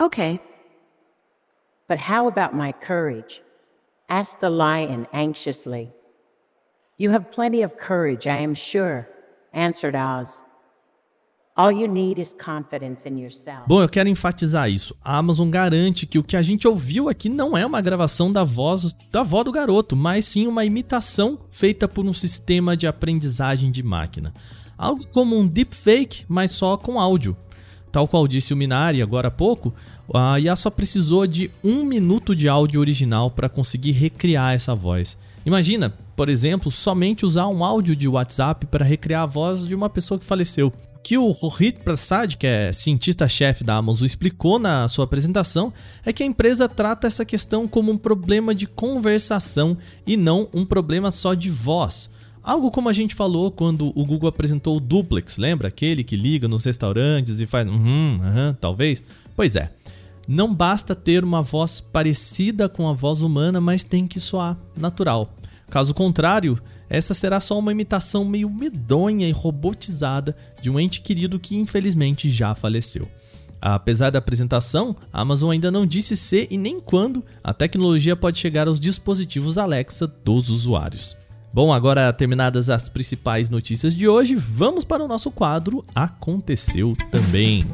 Okay. 0.00 0.40
But 1.88 1.98
how 2.08 2.28
about 2.28 2.54
my 2.54 2.72
courage? 2.72 3.42
asked 4.08 4.40
the 4.40 4.50
lion 4.50 5.06
anxiously. 5.12 5.92
You 6.98 7.10
have 7.10 7.30
plenty 7.30 7.62
of 7.62 7.76
courage, 7.76 8.26
I 8.26 8.38
am 8.42 8.54
sure, 8.54 9.08
answered 9.52 9.94
Oz. 9.94 10.42
All 11.56 11.72
you 11.72 11.86
need 11.86 12.18
is 12.18 12.34
confidence 12.34 13.06
in 13.06 13.18
yourself. 13.18 13.66
Bom, 13.66 13.82
eu 13.82 13.88
quero 13.88 14.08
enfatizar 14.08 14.70
isso. 14.70 14.94
A 15.04 15.16
Amazon 15.18 15.50
garante 15.50 16.06
que 16.06 16.18
o 16.18 16.22
que 16.22 16.36
a 16.36 16.42
gente 16.42 16.66
ouviu 16.66 17.08
aqui 17.08 17.28
não 17.28 17.56
é 17.56 17.66
uma 17.66 17.80
gravação 17.80 18.32
da 18.32 18.44
voz 18.44 18.94
da 19.10 19.20
avó 19.20 19.42
do 19.42 19.52
garoto, 19.52 19.94
mas 19.94 20.26
sim 20.26 20.46
uma 20.46 20.64
imitação 20.64 21.38
feita 21.48 21.86
por 21.86 22.04
um 22.04 22.12
sistema 22.12 22.76
de 22.76 22.86
aprendizagem 22.86 23.70
de 23.70 23.82
máquina. 23.82 24.32
Algo 24.80 25.06
como 25.08 25.38
um 25.38 25.46
deepfake, 25.46 26.24
mas 26.26 26.52
só 26.52 26.74
com 26.74 26.98
áudio. 26.98 27.36
Tal 27.92 28.08
qual 28.08 28.26
disse 28.26 28.54
o 28.54 28.56
Minari 28.56 29.02
agora 29.02 29.28
há 29.28 29.30
pouco, 29.30 29.74
a 30.14 30.40
IA 30.40 30.56
só 30.56 30.70
precisou 30.70 31.26
de 31.26 31.50
um 31.62 31.84
minuto 31.84 32.34
de 32.34 32.48
áudio 32.48 32.80
original 32.80 33.30
para 33.30 33.46
conseguir 33.46 33.92
recriar 33.92 34.54
essa 34.54 34.74
voz. 34.74 35.18
Imagina, 35.44 35.92
por 36.16 36.30
exemplo, 36.30 36.70
somente 36.70 37.26
usar 37.26 37.46
um 37.48 37.62
áudio 37.62 37.94
de 37.94 38.08
WhatsApp 38.08 38.64
para 38.66 38.82
recriar 38.82 39.24
a 39.24 39.26
voz 39.26 39.68
de 39.68 39.74
uma 39.74 39.90
pessoa 39.90 40.18
que 40.18 40.24
faleceu. 40.24 40.72
Que 41.04 41.18
o 41.18 41.30
Rohit 41.30 41.80
Prasad, 41.84 42.36
que 42.36 42.46
é 42.46 42.72
cientista-chefe 42.72 43.62
da 43.62 43.76
Amazon, 43.76 44.06
explicou 44.06 44.58
na 44.58 44.88
sua 44.88 45.04
apresentação 45.04 45.74
é 46.06 46.10
que 46.10 46.22
a 46.22 46.26
empresa 46.26 46.66
trata 46.66 47.06
essa 47.06 47.26
questão 47.26 47.68
como 47.68 47.92
um 47.92 47.98
problema 47.98 48.54
de 48.54 48.66
conversação 48.66 49.76
e 50.06 50.16
não 50.16 50.48
um 50.54 50.64
problema 50.64 51.10
só 51.10 51.34
de 51.34 51.50
voz. 51.50 52.08
Algo 52.42 52.70
como 52.70 52.88
a 52.88 52.92
gente 52.92 53.14
falou 53.14 53.50
quando 53.50 53.92
o 53.94 54.04
Google 54.04 54.28
apresentou 54.28 54.76
o 54.76 54.80
Duplex, 54.80 55.36
lembra? 55.36 55.68
Aquele 55.68 56.02
que 56.02 56.16
liga 56.16 56.48
nos 56.48 56.64
restaurantes 56.64 57.38
e 57.38 57.46
faz 57.46 57.66
uhum, 57.66 58.18
uhum, 58.18 58.54
talvez? 58.60 59.02
Pois 59.36 59.56
é. 59.56 59.70
Não 60.26 60.54
basta 60.54 60.94
ter 60.94 61.24
uma 61.24 61.42
voz 61.42 61.80
parecida 61.80 62.68
com 62.68 62.88
a 62.88 62.92
voz 62.92 63.20
humana, 63.20 63.60
mas 63.60 63.82
tem 63.82 64.06
que 64.06 64.20
soar 64.20 64.56
natural. 64.76 65.34
Caso 65.68 65.92
contrário, 65.92 66.58
essa 66.88 67.14
será 67.14 67.40
só 67.40 67.58
uma 67.58 67.72
imitação 67.72 68.24
meio 68.24 68.48
medonha 68.48 69.28
e 69.28 69.32
robotizada 69.32 70.36
de 70.62 70.70
um 70.70 70.78
ente 70.78 71.00
querido 71.00 71.38
que 71.38 71.56
infelizmente 71.56 72.30
já 72.30 72.54
faleceu. 72.54 73.08
Apesar 73.60 74.10
da 74.10 74.18
apresentação, 74.18 74.96
a 75.12 75.20
Amazon 75.20 75.50
ainda 75.50 75.70
não 75.70 75.84
disse 75.84 76.16
se 76.16 76.48
e 76.50 76.56
nem 76.56 76.80
quando 76.80 77.24
a 77.44 77.52
tecnologia 77.52 78.16
pode 78.16 78.38
chegar 78.38 78.66
aos 78.66 78.80
dispositivos 78.80 79.58
Alexa 79.58 80.06
dos 80.06 80.48
usuários. 80.48 81.16
Bom, 81.52 81.72
agora 81.72 82.12
terminadas 82.12 82.70
as 82.70 82.88
principais 82.88 83.50
notícias 83.50 83.96
de 83.96 84.06
hoje, 84.06 84.36
vamos 84.36 84.84
para 84.84 85.02
o 85.02 85.08
nosso 85.08 85.32
quadro 85.32 85.84
Aconteceu 85.92 86.96
Também. 87.10 87.66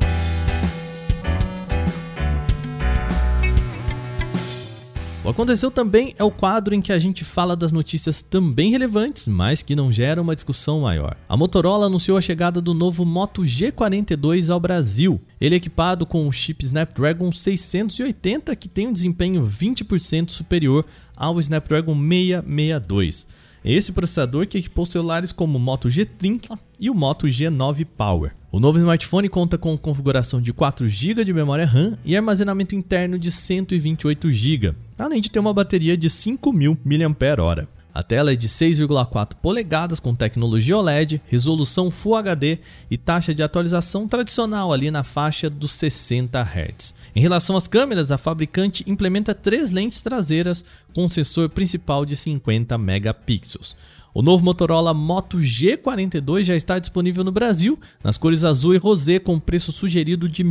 O 5.23 5.29
Aconteceu 5.29 5.71
Também 5.71 6.15
é 6.17 6.25
o 6.25 6.31
quadro 6.31 6.75
em 6.75 6.81
que 6.81 6.91
a 6.91 6.99
gente 6.99 7.23
fala 7.23 7.55
das 7.55 7.71
notícias 7.71 8.23
também 8.23 8.71
relevantes, 8.71 9.29
mas 9.29 9.61
que 9.61 9.77
não 9.77 9.93
geram 9.93 10.23
uma 10.23 10.35
discussão 10.35 10.81
maior. 10.81 11.15
A 11.29 11.37
Motorola 11.37 11.85
anunciou 11.85 12.17
a 12.17 12.23
chegada 12.23 12.63
do 12.63 12.73
novo 12.73 13.05
Moto 13.05 13.43
G42 13.43 14.49
ao 14.49 14.59
Brasil. 14.59 15.21
Ele 15.39 15.55
é 15.55 15.59
equipado 15.59 16.07
com 16.07 16.27
o 16.27 16.33
chip 16.33 16.65
Snapdragon 16.65 17.31
680 17.31 18.57
que 18.57 18.71
tem 18.71 18.87
um 18.87 18.93
desempenho 18.93 19.43
20% 19.43 20.31
superior 20.31 20.87
ao 21.15 21.39
Snapdragon 21.41 21.95
662. 21.95 23.27
Esse 23.67 23.91
processador 23.91 24.47
que 24.47 24.59
equipou 24.59 24.87
celulares 24.87 25.33
como 25.33 25.59
o 25.59 25.61
Moto 25.61 25.89
G30 25.89 26.57
e 26.79 26.89
o 26.89 26.95
Moto 26.95 27.27
G9 27.27 27.85
Power. 27.97 28.33
O 28.53 28.61
novo 28.61 28.79
smartphone 28.79 29.29
conta 29.29 29.59
com 29.59 29.77
configuração 29.77 30.41
de 30.41 30.53
4 30.53 30.89
GB 30.89 31.25
de 31.25 31.33
memória 31.33 31.67
RAM 31.67 31.99
e 32.05 32.17
armazenamento 32.17 32.77
interno 32.77 33.19
de 33.19 33.33
128 33.33 34.31
GB, 34.31 34.73
além 34.97 35.21
de 35.21 35.33
ter 35.33 35.41
uma 35.41 35.53
bateria 35.53 35.97
de 35.97 36.09
5.000 36.09 36.79
mAh. 36.85 37.67
A 37.97 38.03
tela 38.03 38.31
é 38.31 38.37
de 38.37 38.47
6,4 38.47 39.37
polegadas 39.41 39.99
com 39.99 40.15
tecnologia 40.15 40.77
OLED, 40.77 41.23
resolução 41.27 41.91
Full 41.91 42.17
HD 42.17 42.59
e 42.91 42.99
taxa 42.99 43.35
de 43.35 43.43
atualização 43.43 44.07
tradicional 44.07 44.71
ali 44.71 44.91
na 44.91 45.03
faixa 45.03 45.49
dos 45.49 45.73
60 45.73 46.39
Hz. 46.43 46.95
Em 47.15 47.23
relação 47.23 47.57
às 47.57 47.67
câmeras, 47.67 48.13
a 48.13 48.19
fabricante 48.19 48.85
implementa 48.87 49.35
três 49.35 49.71
lentes 49.71 50.03
traseiras 50.03 50.63
com 50.93 51.09
sensor 51.09 51.49
principal 51.49 52.05
de 52.05 52.17
50 52.17 52.77
megapixels. 52.77 53.75
O 54.13 54.21
novo 54.21 54.45
Motorola 54.45 54.93
Moto 54.93 55.39
G42 55.39 56.43
já 56.43 56.55
está 56.55 56.79
disponível 56.79 57.25
no 57.25 57.33
Brasil 57.33 57.81
nas 58.05 58.19
cores 58.19 58.45
azul 58.45 58.75
e 58.75 58.79
rosé 58.79 59.19
com 59.19 59.41
preço 59.41 59.73
sugerido 59.73 60.29
de 60.29 60.43
R$ 60.43 60.51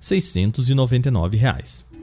1.699. 0.00 1.93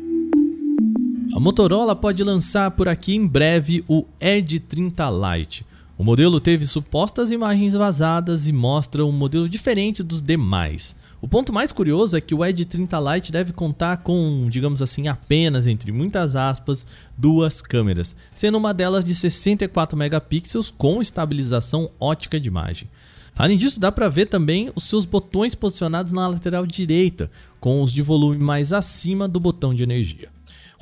A 1.34 1.40
Motorola 1.40 1.96
pode 1.96 2.22
lançar 2.26 2.72
por 2.72 2.90
aqui 2.90 3.16
em 3.16 3.26
breve 3.26 3.86
o 3.88 4.06
Edge 4.20 4.60
30 4.60 5.10
Lite. 5.10 5.66
O 5.98 6.04
modelo 6.04 6.42
teve 6.42 6.66
supostas 6.66 7.32
imagens 7.32 7.74
vazadas 7.74 8.50
e 8.50 8.52
mostra 8.52 9.06
um 9.06 9.14
modelo 9.14 9.48
diferente 9.48 10.04
dos 10.04 10.22
demais. 10.22 10.94
O 11.22 11.30
ponto 11.30 11.54
mais 11.54 11.72
curioso 11.72 12.18
é 12.18 12.22
que 12.22 12.36
o 12.36 12.44
Edge 12.44 12.66
30 12.66 13.00
Lite 13.00 13.32
deve 13.32 13.54
contar 13.54 13.98
com, 13.98 14.48
digamos 14.50 14.82
assim, 14.82 15.08
apenas 15.08 15.68
entre 15.68 15.94
muitas 15.94 16.36
aspas, 16.36 16.86
duas 17.18 17.62
câmeras, 17.62 18.14
sendo 18.34 18.58
uma 18.58 18.74
delas 18.74 19.06
de 19.06 19.16
64 19.16 19.98
megapixels 19.98 20.70
com 20.70 21.02
estabilização 21.02 21.92
ótica 21.98 22.42
de 22.42 22.50
imagem. 22.50 22.90
Além 23.38 23.58
disso, 23.58 23.80
dá 23.80 23.90
para 23.90 24.10
ver 24.10 24.26
também 24.26 24.70
os 24.76 24.84
seus 24.84 25.06
botões 25.06 25.56
posicionados 25.56 26.12
na 26.12 26.28
lateral 26.28 26.68
direita, 26.68 27.32
com 27.62 27.82
os 27.82 27.94
de 27.94 28.02
volume 28.02 28.38
mais 28.38 28.74
acima 28.74 29.30
do 29.30 29.40
botão 29.40 29.74
de 29.74 29.84
energia. 29.84 30.30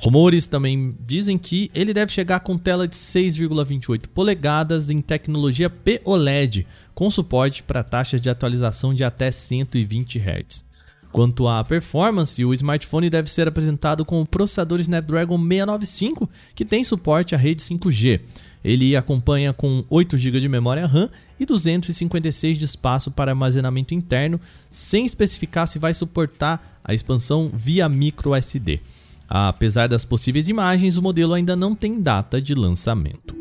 Rumores 0.02 0.46
também 0.46 0.96
dizem 1.06 1.36
que 1.36 1.70
ele 1.74 1.92
deve 1.92 2.10
chegar 2.10 2.40
com 2.40 2.56
tela 2.56 2.88
de 2.88 2.96
6,28 2.96 4.08
polegadas 4.08 4.88
em 4.88 5.02
tecnologia 5.02 5.68
POLED, 5.68 6.66
com 6.94 7.10
suporte 7.10 7.62
para 7.62 7.84
taxas 7.84 8.22
de 8.22 8.30
atualização 8.30 8.94
de 8.94 9.04
até 9.04 9.30
120 9.30 10.18
Hz. 10.18 10.64
Quanto 11.12 11.46
à 11.46 11.62
performance, 11.62 12.42
o 12.42 12.54
smartphone 12.54 13.10
deve 13.10 13.28
ser 13.28 13.46
apresentado 13.46 14.04
com 14.04 14.22
o 14.22 14.26
processador 14.26 14.80
Snapdragon 14.80 15.36
695, 15.36 16.30
que 16.54 16.64
tem 16.64 16.82
suporte 16.82 17.34
à 17.34 17.38
rede 17.38 17.60
5G. 17.60 18.20
Ele 18.64 18.96
acompanha 18.96 19.52
com 19.52 19.84
8 19.90 20.16
GB 20.16 20.40
de 20.40 20.48
memória 20.48 20.86
RAM 20.86 21.10
e 21.38 21.44
256 21.44 22.56
de 22.56 22.64
espaço 22.64 23.10
para 23.10 23.32
armazenamento 23.32 23.92
interno, 23.92 24.40
sem 24.70 25.04
especificar 25.04 25.66
se 25.66 25.78
vai 25.78 25.92
suportar 25.92 26.80
a 26.82 26.94
expansão 26.94 27.50
via 27.52 27.88
micro 27.88 28.34
SD. 28.34 28.80
Apesar 29.30 29.88
das 29.88 30.04
possíveis 30.04 30.48
imagens, 30.48 30.96
o 30.96 31.02
modelo 31.02 31.34
ainda 31.34 31.54
não 31.54 31.72
tem 31.72 32.02
data 32.02 32.42
de 32.42 32.52
lançamento. 32.52 33.38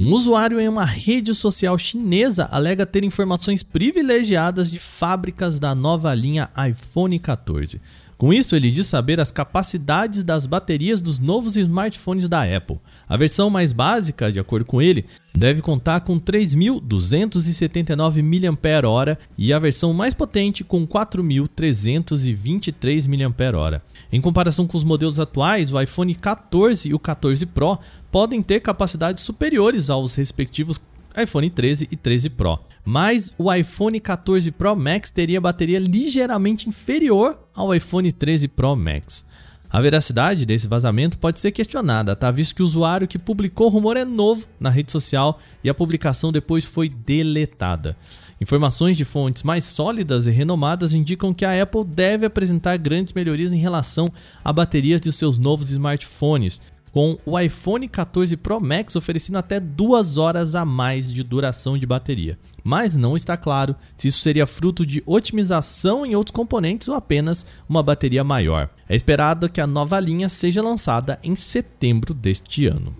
Um 0.00 0.14
usuário 0.14 0.58
em 0.58 0.66
uma 0.66 0.86
rede 0.86 1.34
social 1.34 1.76
chinesa 1.78 2.48
alega 2.50 2.86
ter 2.86 3.04
informações 3.04 3.62
privilegiadas 3.62 4.72
de 4.72 4.78
fábricas 4.78 5.60
da 5.60 5.74
nova 5.74 6.14
linha 6.14 6.50
iPhone 6.66 7.18
14. 7.18 7.78
Com 8.16 8.32
isso, 8.32 8.56
ele 8.56 8.70
diz 8.70 8.86
saber 8.86 9.20
as 9.20 9.30
capacidades 9.30 10.24
das 10.24 10.46
baterias 10.46 11.00
dos 11.00 11.18
novos 11.18 11.56
smartphones 11.56 12.28
da 12.28 12.42
Apple. 12.42 12.80
A 13.08 13.16
versão 13.16 13.50
mais 13.50 13.72
básica, 13.72 14.30
de 14.30 14.38
acordo 14.38 14.64
com 14.64 14.80
ele, 14.80 15.04
deve 15.34 15.60
contar 15.60 15.98
com 16.00 16.16
3.279 16.18 18.22
mAh 18.22 19.18
e 19.36 19.52
a 19.52 19.58
versão 19.58 19.92
mais 19.92 20.14
potente 20.14 20.62
com 20.64 20.86
4.323 20.86 23.08
mAh. 23.08 23.82
Em 24.12 24.20
comparação 24.20 24.64
com 24.66 24.76
os 24.76 24.84
modelos 24.84 25.18
atuais, 25.18 25.72
o 25.72 25.80
iPhone 25.80 26.14
14 26.14 26.88
e 26.88 26.94
o 26.94 26.98
14 26.98 27.46
Pro 27.46 27.78
podem 28.10 28.42
ter 28.42 28.60
capacidades 28.60 29.24
superiores 29.24 29.88
aos 29.90 30.14
respectivos 30.14 30.78
iPhone 31.20 31.50
13 31.50 31.88
e 31.90 31.96
13 31.96 32.30
Pro. 32.30 32.58
Mas 32.84 33.32
o 33.38 33.52
iPhone 33.52 34.00
14 34.00 34.50
Pro 34.50 34.74
Max 34.74 35.10
teria 35.10 35.40
bateria 35.40 35.78
ligeiramente 35.78 36.68
inferior 36.68 37.38
ao 37.54 37.74
iPhone 37.74 38.10
13 38.10 38.48
Pro 38.48 38.74
Max. 38.74 39.24
A 39.72 39.80
veracidade 39.80 40.44
desse 40.44 40.68
vazamento 40.68 41.18
pode 41.18 41.40
ser 41.40 41.50
questionada, 41.50 42.14
tá? 42.14 42.30
Visto 42.30 42.54
que 42.54 42.62
o 42.62 42.66
usuário 42.66 43.08
que 43.08 43.18
publicou 43.18 43.68
o 43.68 43.70
rumor 43.70 43.96
é 43.96 44.04
novo 44.04 44.44
na 44.60 44.68
rede 44.68 44.92
social 44.92 45.40
e 45.64 45.70
a 45.70 45.72
publicação 45.72 46.30
depois 46.30 46.66
foi 46.66 46.90
deletada. 46.90 47.96
Informações 48.38 48.98
de 48.98 49.06
fontes 49.06 49.42
mais 49.42 49.64
sólidas 49.64 50.26
e 50.26 50.30
renomadas 50.30 50.92
indicam 50.92 51.32
que 51.32 51.46
a 51.46 51.62
Apple 51.62 51.86
deve 51.86 52.26
apresentar 52.26 52.76
grandes 52.76 53.14
melhorias 53.14 53.50
em 53.50 53.56
relação 53.56 54.08
a 54.44 54.52
baterias 54.52 55.00
de 55.00 55.10
seus 55.10 55.38
novos 55.38 55.70
smartphones, 55.70 56.60
com 56.92 57.18
o 57.24 57.38
iPhone 57.38 57.88
14 57.88 58.36
Pro 58.36 58.60
Max 58.60 58.94
oferecendo 58.94 59.38
até 59.38 59.58
duas 59.58 60.18
horas 60.18 60.54
a 60.54 60.64
mais 60.64 61.12
de 61.12 61.22
duração 61.22 61.78
de 61.78 61.86
bateria. 61.86 62.38
Mas 62.62 62.96
não 62.96 63.16
está 63.16 63.36
claro 63.36 63.74
se 63.96 64.08
isso 64.08 64.20
seria 64.20 64.46
fruto 64.46 64.86
de 64.86 65.02
otimização 65.06 66.06
em 66.06 66.14
outros 66.14 66.34
componentes 66.34 66.86
ou 66.88 66.94
apenas 66.94 67.46
uma 67.68 67.82
bateria 67.82 68.22
maior. 68.22 68.70
É 68.88 68.94
esperado 68.94 69.48
que 69.48 69.60
a 69.60 69.66
nova 69.66 69.98
linha 69.98 70.28
seja 70.28 70.62
lançada 70.62 71.18
em 71.24 71.34
setembro 71.34 72.14
deste 72.14 72.66
ano. 72.66 72.94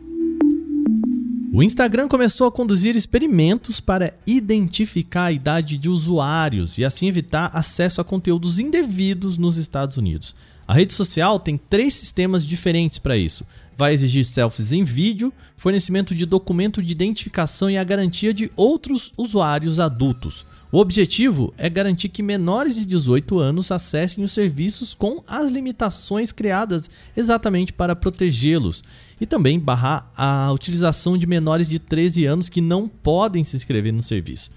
O 1.54 1.62
Instagram 1.62 2.08
começou 2.08 2.46
a 2.46 2.50
conduzir 2.50 2.96
experimentos 2.96 3.78
para 3.78 4.14
identificar 4.26 5.24
a 5.24 5.32
idade 5.32 5.76
de 5.76 5.86
usuários 5.86 6.78
e 6.78 6.84
assim 6.84 7.08
evitar 7.08 7.50
acesso 7.52 8.00
a 8.00 8.04
conteúdos 8.04 8.58
indevidos 8.58 9.36
nos 9.36 9.58
Estados 9.58 9.98
Unidos. 9.98 10.34
A 10.66 10.72
rede 10.72 10.94
social 10.94 11.38
tem 11.38 11.58
três 11.58 11.92
sistemas 11.92 12.46
diferentes 12.46 12.98
para 12.98 13.18
isso: 13.18 13.44
vai 13.76 13.94
exigir 13.94 14.24
selfies 14.24 14.72
em 14.72 14.84
vídeo, 14.84 15.32
fornecimento 15.56 16.14
de 16.14 16.26
documento 16.26 16.82
de 16.82 16.92
identificação 16.92 17.70
e 17.70 17.76
a 17.76 17.84
garantia 17.84 18.32
de 18.32 18.50
outros 18.56 19.12
usuários 19.16 19.80
adultos. 19.80 20.44
O 20.72 20.78
objetivo 20.78 21.52
é 21.58 21.68
garantir 21.68 22.08
que 22.08 22.22
menores 22.22 22.76
de 22.76 22.86
18 22.86 23.38
anos 23.38 23.70
acessem 23.70 24.24
os 24.24 24.32
serviços 24.32 24.94
com 24.94 25.22
as 25.26 25.52
limitações 25.52 26.32
criadas 26.32 26.88
exatamente 27.14 27.74
para 27.74 27.94
protegê-los 27.94 28.82
e 29.20 29.26
também 29.26 29.60
barrar 29.60 30.10
a 30.16 30.50
utilização 30.50 31.18
de 31.18 31.26
menores 31.26 31.68
de 31.68 31.78
13 31.78 32.24
anos 32.24 32.48
que 32.48 32.62
não 32.62 32.88
podem 32.88 33.44
se 33.44 33.54
inscrever 33.54 33.92
no 33.92 34.02
serviço. 34.02 34.50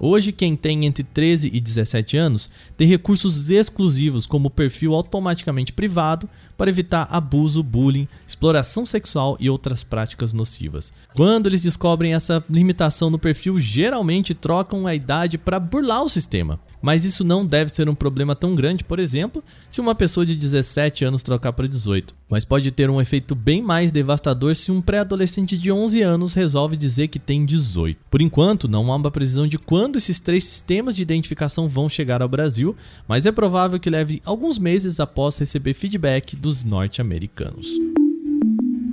Hoje, 0.00 0.30
quem 0.30 0.56
tem 0.56 0.86
entre 0.86 1.02
13 1.02 1.50
e 1.52 1.60
17 1.60 2.16
anos 2.16 2.48
tem 2.76 2.86
recursos 2.86 3.50
exclusivos 3.50 4.26
como 4.26 4.48
perfil 4.48 4.94
automaticamente 4.94 5.72
privado 5.72 6.30
para 6.58 6.68
evitar 6.68 7.06
abuso, 7.10 7.62
bullying, 7.62 8.08
exploração 8.26 8.84
sexual 8.84 9.36
e 9.38 9.48
outras 9.48 9.84
práticas 9.84 10.32
nocivas. 10.32 10.92
Quando 11.14 11.46
eles 11.46 11.62
descobrem 11.62 12.12
essa 12.12 12.44
limitação 12.50 13.08
no 13.08 13.18
perfil, 13.18 13.60
geralmente 13.60 14.34
trocam 14.34 14.86
a 14.86 14.94
idade 14.94 15.38
para 15.38 15.60
burlar 15.60 16.02
o 16.02 16.08
sistema. 16.08 16.58
Mas 16.80 17.04
isso 17.04 17.24
não 17.24 17.44
deve 17.44 17.70
ser 17.70 17.88
um 17.88 17.94
problema 17.94 18.34
tão 18.36 18.54
grande, 18.54 18.84
por 18.84 18.98
exemplo, 18.98 19.42
se 19.68 19.80
uma 19.80 19.94
pessoa 19.94 20.24
de 20.24 20.36
17 20.36 21.04
anos 21.04 21.22
trocar 21.22 21.52
para 21.52 21.66
18. 21.66 22.14
Mas 22.30 22.44
pode 22.44 22.70
ter 22.70 22.90
um 22.90 23.00
efeito 23.00 23.34
bem 23.34 23.62
mais 23.62 23.90
devastador 23.90 24.54
se 24.54 24.70
um 24.70 24.80
pré-adolescente 24.80 25.56
de 25.56 25.72
11 25.72 26.02
anos 26.02 26.34
resolve 26.34 26.76
dizer 26.76 27.08
que 27.08 27.18
tem 27.18 27.44
18. 27.44 27.98
Por 28.10 28.20
enquanto, 28.20 28.68
não 28.68 28.92
há 28.92 28.96
uma 28.96 29.10
precisão 29.10 29.46
de 29.46 29.58
quando 29.58 29.96
esses 29.96 30.20
três 30.20 30.44
sistemas 30.44 30.94
de 30.94 31.02
identificação 31.02 31.68
vão 31.68 31.88
chegar 31.88 32.22
ao 32.22 32.28
Brasil, 32.28 32.76
mas 33.08 33.26
é 33.26 33.32
provável 33.32 33.80
que 33.80 33.90
leve 33.90 34.20
alguns 34.24 34.58
meses 34.58 35.00
após 35.00 35.38
receber 35.38 35.74
feedback 35.74 36.36
dos 36.48 36.64
norte-americanos. 36.64 37.68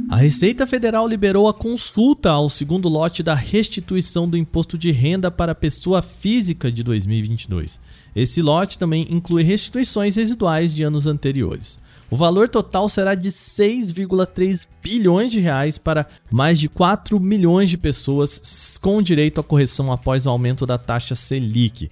A 0.10 0.18
Receita 0.18 0.68
Federal 0.68 1.08
liberou 1.08 1.48
a 1.48 1.54
consulta 1.54 2.30
ao 2.30 2.50
segundo 2.50 2.90
lote 2.90 3.24
da 3.24 3.34
restituição 3.34 4.28
do 4.30 4.36
imposto 4.36 4.78
de 4.78 4.92
renda 4.92 5.32
para 5.32 5.56
pessoa 5.56 6.02
física 6.02 6.70
de 6.70 6.84
2022. 6.84 7.80
Esse 8.14 8.42
lote 8.42 8.78
também 8.78 9.08
inclui 9.10 9.44
restituições 9.44 10.18
residuais 10.18 10.76
de 10.76 10.84
anos 10.84 11.08
anteriores. 11.08 11.80
O 12.12 12.18
valor 12.18 12.50
total 12.50 12.90
será 12.90 13.16
de 13.16 13.30
6,3 13.30 14.68
bilhões 14.84 15.32
de 15.32 15.40
reais 15.40 15.78
para 15.78 16.06
mais 16.30 16.60
de 16.60 16.68
4 16.68 17.18
milhões 17.20 17.70
de 17.70 17.78
pessoas 17.78 18.78
com 18.82 19.02
direito 19.02 19.40
à 19.40 19.44
correção 19.44 19.92
após 19.94 20.26
o 20.26 20.30
aumento 20.30 20.66
da 20.66 20.78
taxa 20.78 21.16
Selic. 21.16 21.90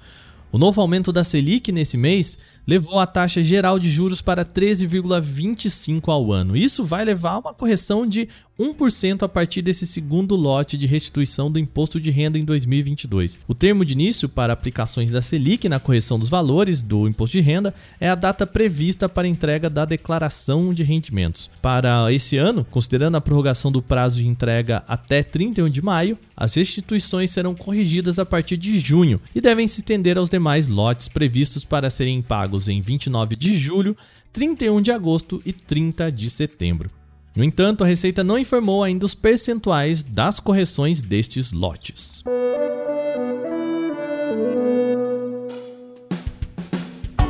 O 0.51 0.57
novo 0.57 0.81
aumento 0.81 1.11
da 1.11 1.23
Selic 1.23 1.71
nesse 1.71 1.95
mês 1.95 2.37
levou 2.67 2.99
a 2.99 3.07
taxa 3.07 3.43
geral 3.43 3.79
de 3.79 3.89
juros 3.89 4.21
para 4.21 4.45
13,25 4.45 6.09
ao 6.09 6.31
ano. 6.31 6.55
Isso 6.55 6.85
vai 6.85 7.03
levar 7.03 7.31
a 7.31 7.39
uma 7.39 7.53
correção 7.53 8.05
de 8.05 8.27
1% 8.59 9.23
a 9.23 9.29
partir 9.29 9.61
desse 9.61 9.87
segundo 9.87 10.35
lote 10.35 10.77
de 10.77 10.85
restituição 10.85 11.49
do 11.49 11.57
imposto 11.57 11.99
de 11.99 12.11
renda 12.11 12.37
em 12.37 12.43
2022. 12.43 13.39
O 13.47 13.55
termo 13.55 13.85
de 13.85 13.93
início 13.93 14.27
para 14.27 14.51
aplicações 14.51 15.11
da 15.11 15.21
Selic 15.21 15.69
na 15.69 15.79
correção 15.79 16.19
dos 16.19 16.29
valores 16.29 16.81
do 16.81 17.07
imposto 17.07 17.37
de 17.37 17.41
renda 17.41 17.73
é 18.01 18.09
a 18.09 18.15
data 18.15 18.45
prevista 18.45 19.07
para 19.07 19.27
entrega 19.27 19.69
da 19.69 19.85
declaração 19.85 20.73
de 20.73 20.83
rendimentos. 20.83 21.49
Para 21.61 22.11
esse 22.11 22.35
ano, 22.35 22.65
considerando 22.69 23.15
a 23.15 23.21
prorrogação 23.21 23.71
do 23.71 23.81
prazo 23.81 24.19
de 24.19 24.27
entrega 24.27 24.83
até 24.87 25.23
31 25.23 25.69
de 25.69 25.81
maio, 25.81 26.17
as 26.35 26.53
restituições 26.55 27.31
serão 27.31 27.55
corrigidas 27.55 28.19
a 28.19 28.25
partir 28.25 28.57
de 28.57 28.77
junho 28.77 29.21
e 29.33 29.39
devem 29.39 29.67
se 29.67 29.79
estender 29.79 30.17
aos 30.17 30.29
demais 30.29 30.67
lotes 30.67 31.07
previstos 31.07 31.63
para 31.63 31.89
serem 31.89 32.21
pagos 32.21 32.48
em 32.67 32.81
29 32.81 33.35
de 33.35 33.55
julho, 33.57 33.95
31 34.33 34.81
de 34.81 34.91
agosto 34.91 35.41
e 35.45 35.53
30 35.53 36.11
de 36.11 36.29
setembro. 36.29 36.89
No 37.35 37.43
entanto, 37.43 37.83
a 37.83 37.87
Receita 37.87 38.23
não 38.23 38.37
informou 38.37 38.83
ainda 38.83 39.05
os 39.05 39.13
percentuais 39.13 40.03
das 40.03 40.39
correções 40.39 41.01
destes 41.01 41.51
lotes. 41.51 42.23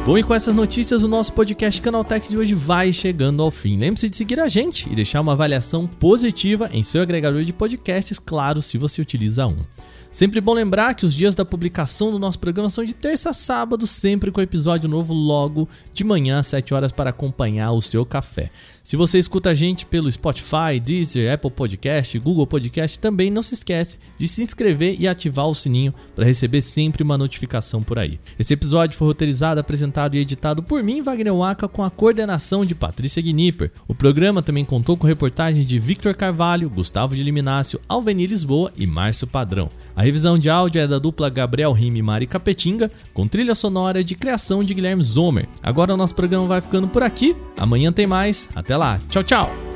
Bom, 0.05 0.17
e 0.17 0.23
com 0.23 0.33
essas 0.33 0.55
notícias, 0.55 1.03
o 1.03 1.07
nosso 1.07 1.33
podcast 1.33 1.79
Canaltech 1.81 2.29
de 2.29 2.37
hoje 2.37 2.55
vai 2.55 2.91
chegando 2.91 3.43
ao 3.43 3.51
fim. 3.51 3.77
Lembre-se 3.77 4.09
de 4.09 4.15
seguir 4.15 4.39
a 4.39 4.47
gente 4.47 4.89
e 4.91 4.95
deixar 4.95 5.21
uma 5.21 5.33
avaliação 5.33 5.85
positiva 5.85 6.69
em 6.71 6.83
seu 6.83 7.01
agregador 7.01 7.43
de 7.43 7.53
podcasts, 7.53 8.17
claro, 8.17 8.61
se 8.61 8.77
você 8.77 9.01
utiliza 9.01 9.45
um. 9.45 9.57
Sempre 10.09 10.41
bom 10.41 10.53
lembrar 10.53 10.95
que 10.95 11.05
os 11.05 11.13
dias 11.13 11.35
da 11.35 11.45
publicação 11.45 12.11
do 12.11 12.17
nosso 12.17 12.39
programa 12.39 12.67
são 12.69 12.83
de 12.83 12.95
terça 12.95 13.29
a 13.29 13.33
sábado, 13.33 13.85
sempre 13.85 14.31
com 14.31 14.41
episódio 14.41 14.89
novo 14.89 15.13
logo 15.13 15.69
de 15.93 16.03
manhã 16.03 16.39
às 16.39 16.47
7 16.47 16.73
horas 16.73 16.91
para 16.91 17.11
acompanhar 17.11 17.71
o 17.73 17.81
seu 17.81 18.03
café. 18.03 18.49
Se 18.89 18.95
você 18.95 19.19
escuta 19.19 19.51
a 19.51 19.53
gente 19.53 19.85
pelo 19.85 20.11
Spotify, 20.11 20.79
Deezer, 20.83 21.31
Apple 21.31 21.51
Podcast, 21.51 22.17
Google 22.17 22.47
Podcast, 22.47 22.97
também 22.97 23.29
não 23.29 23.43
se 23.43 23.53
esquece 23.53 23.99
de 24.17 24.27
se 24.27 24.41
inscrever 24.41 24.99
e 24.99 25.07
ativar 25.07 25.45
o 25.47 25.53
sininho 25.53 25.93
para 26.15 26.25
receber 26.25 26.59
sempre 26.59 27.03
uma 27.03 27.15
notificação 27.15 27.83
por 27.83 27.99
aí. 27.99 28.19
Esse 28.39 28.55
episódio 28.55 28.97
foi 28.97 29.09
roteirizado, 29.09 29.59
apresentado 29.59 30.15
e 30.15 30.17
editado 30.17 30.63
por 30.63 30.81
mim, 30.81 31.03
Wagner 31.03 31.35
Waka, 31.35 31.67
com 31.67 31.83
a 31.83 31.91
coordenação 31.91 32.65
de 32.65 32.73
Patrícia 32.73 33.21
Gnipper. 33.21 33.71
O 33.87 33.93
programa 33.93 34.41
também 34.41 34.65
contou 34.65 34.97
com 34.97 35.05
reportagem 35.05 35.63
de 35.63 35.77
Victor 35.77 36.15
Carvalho, 36.15 36.67
Gustavo 36.67 37.15
de 37.15 37.21
Liminácio, 37.21 37.79
Alvenir 37.87 38.31
Lisboa 38.31 38.73
e 38.75 38.87
Márcio 38.87 39.27
Padrão. 39.27 39.69
A 39.99 40.01
revisão 40.01 40.39
de 40.39 40.49
áudio 40.49 40.81
é 40.81 40.87
da 40.87 40.97
dupla 40.97 41.29
Gabriel 41.29 41.73
Rime 41.73 41.99
e 41.99 42.01
Mari 42.01 42.25
Capetinga, 42.25 42.89
com 43.13 43.27
trilha 43.27 43.53
sonora 43.53 44.01
de 44.01 44.15
criação 44.15 44.63
de 44.63 44.73
Guilherme 44.73 45.03
Zomer. 45.03 45.45
Agora 45.61 45.93
o 45.93 45.97
nosso 45.97 46.15
programa 46.15 46.47
vai 46.47 46.61
ficando 46.61 46.87
por 46.87 47.03
aqui. 47.03 47.35
Amanhã 47.57 47.91
tem 47.91 48.07
mais. 48.07 48.47
Até 48.55 48.77
lá. 48.77 48.97
Tchau, 49.09 49.23
tchau. 49.25 49.68